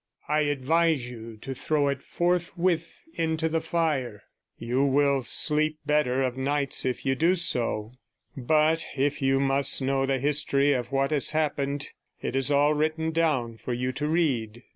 I 0.27 0.39
advise 0.39 1.11
you 1.11 1.37
to 1.41 1.53
throw 1.53 1.87
it 1.87 2.01
forthwith 2.01 3.03
into 3.13 3.47
the 3.47 3.61
fire; 3.61 4.23
you 4.57 4.83
will 4.83 5.21
sleep 5.21 5.77
better 5.85 6.23
of 6.23 6.35
nights 6.35 6.85
if 6.85 7.05
you 7.05 7.13
do 7.13 7.35
so. 7.35 7.91
But 8.35 8.83
if 8.97 9.17
71 9.19 9.19
you 9.29 9.39
must 9.41 9.79
know 9.83 10.07
the 10.07 10.17
history 10.17 10.73
of 10.73 10.91
what 10.91 11.11
has 11.11 11.29
happened, 11.37 11.89
it 12.19 12.35
is 12.35 12.49
all 12.49 12.73
written 12.73 13.11
down 13.11 13.59
for 13.59 13.73
you 13.73 13.91
to 13.91 14.07
read.' 14.07 14.63